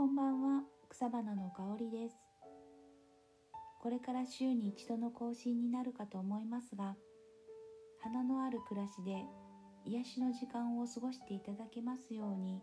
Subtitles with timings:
[0.00, 0.62] こんばんは。
[0.88, 2.16] 草花の香りです。
[3.82, 6.96] これから週に一度の更新になるかと思いますが
[8.00, 9.26] 花のある暮らしで
[9.84, 12.62] 癒しの時間を過ごしていただけますように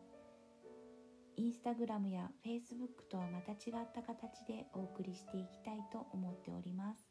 [1.36, 7.08] インスタグラムやフェイスブックとはまた違った形でお送りしていきたいと思っております。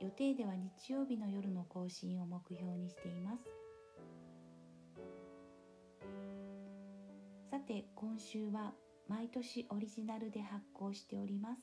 [0.00, 3.42] 予定では日曜日の夜の更新を目標にしています。
[7.50, 8.74] さて今週は
[9.08, 11.62] 毎年オリジナルで発行しております。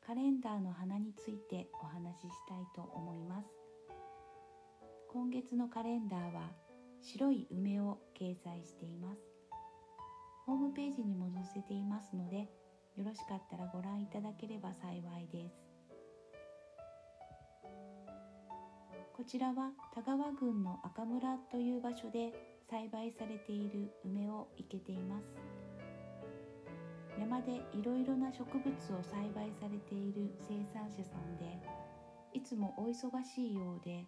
[0.00, 3.48] カレンダーの花についてお話ししたいと思います。
[5.10, 6.52] 今月のカレンダーは
[7.02, 9.20] 白い梅を掲載しています。
[10.46, 12.48] ホームページにも載せていますので
[12.96, 15.56] よろしかったらご覧いただければ幸いです。
[19.12, 25.24] こちらは田川郡の赤村という場所で栽培されている梅を生けています。
[27.18, 31.58] 山でいろいろな植物を栽培されている生産者さんで
[32.34, 34.04] いつもお忙しいようで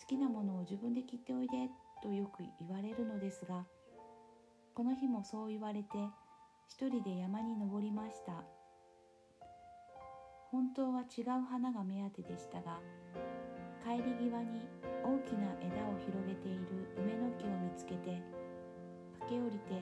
[0.00, 1.70] 好きなものを自分で切っておいで
[2.02, 3.64] とよく言われるのですが
[4.74, 5.88] この日もそう言われて
[6.66, 8.32] 一人で山に登りました。
[10.50, 12.78] 本当は違う花が目当てでしたが
[13.94, 14.66] 帰り際に
[15.04, 18.20] 大きな枝を広げている梅の木を見つけて
[19.20, 19.80] 駆け下りて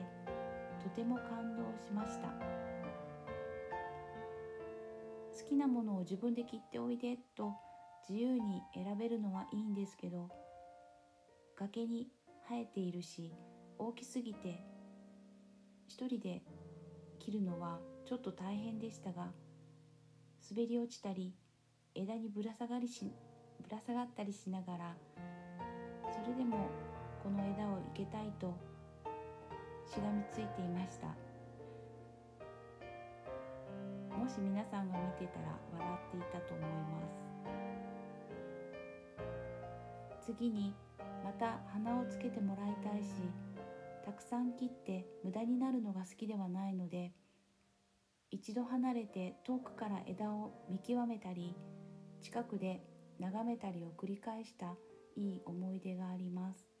[0.83, 2.27] とても感動しました。
[2.27, 2.33] 好
[5.49, 7.55] きなものを自分で切っておいでと
[8.07, 10.29] 自由に選べるのはいいんですけど
[11.57, 12.11] 崖に
[12.47, 13.33] 生えているし
[13.79, 14.63] 大きすぎて
[15.87, 16.43] 一人で
[17.17, 19.31] 切るのはちょっと大変でしたが
[20.51, 21.33] 滑り落ちたり
[21.95, 23.11] 枝にぶら下がりし
[23.61, 24.95] ぶら下がったりしながら
[26.11, 26.69] それでも
[27.21, 28.53] この枝を生けたいと
[29.85, 31.07] しがみついていました。
[34.17, 37.01] もし皆さんが見てたら笑っていたと思いま
[40.21, 40.33] す。
[40.33, 40.73] 次に
[41.23, 43.09] また花をつけてもらいたいし
[44.05, 47.11] たくさん切って無駄になるのが好きではないので
[48.31, 51.55] 一度離れて遠くから枝を見極めたり
[52.21, 52.81] 近くで
[53.19, 54.75] 眺めたりを繰り返した
[55.15, 56.73] いい思い出があります。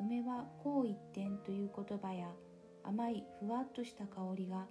[0.00, 2.34] 梅は「紅一点」という言葉や
[2.82, 4.66] 甘いふわっとした香りが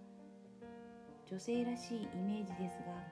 [1.26, 3.04] 女性らしいイメージですが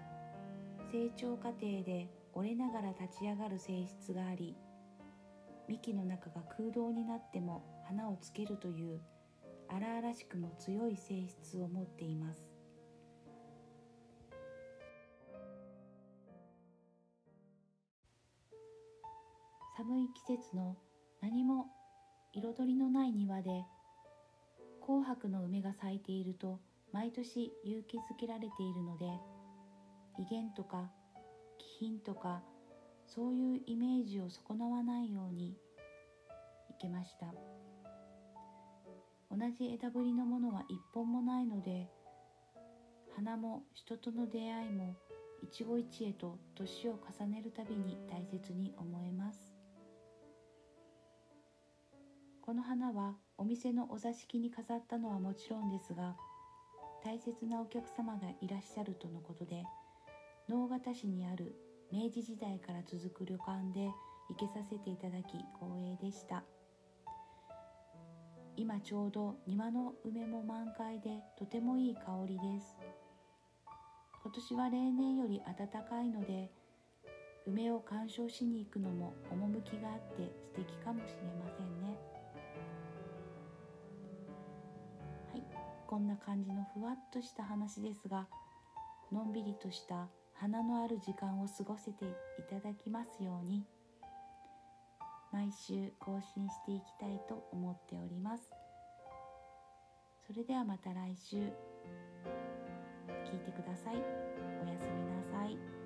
[0.91, 4.56] 成長過程で折れながら立ち上がる性質があり
[5.68, 9.02] 幹の中が空洞になっても花をつけるという
[9.69, 12.50] 荒々しくも強い性質を持っています。
[19.83, 20.77] 寒い季節の
[21.23, 21.65] 何も
[22.33, 23.65] 彩りのない庭で
[24.79, 26.59] 紅白の梅が咲いていると
[26.93, 29.07] 毎年勇気づけられているので
[30.19, 30.91] 威厳とか
[31.57, 32.43] 気品とか
[33.07, 35.55] そういうイメージを損なわないようにい
[36.79, 37.33] けました。
[39.31, 41.89] 同じ枝ぶりのものは一本もないので
[43.15, 44.95] 花も人との出会いも
[45.41, 49.50] 一期一会と年を重ねるたびに大切に思えます。
[52.51, 56.17] この花はお店のお座敷に飾ったのはもちろんですが
[57.01, 59.63] 大切なお客様がいらっしゃるとのことで
[60.50, 61.56] 直方市にある
[61.94, 63.88] 明治時代から続く旅館で
[64.28, 66.44] 行けさせていただき光栄でした
[68.57, 72.75] 今ちょうど庭の梅も満開でとてもいい香りです
[74.23, 76.51] 今年は例年より暖かいので
[77.47, 82.20] 梅を鑑賞しに行くのも趣があって素敵かもしれませんね。
[85.91, 88.25] こんな感じのふわっとした話ですが
[89.12, 92.07] のんびりとした花のある時間を過ごせてい
[92.50, 93.66] ただきますように
[95.34, 98.44] 毎週更新していきたいと思っております。
[100.26, 101.38] それではまた来週。
[101.38, 103.96] 聞いてください。
[103.96, 105.80] おやすみなさい。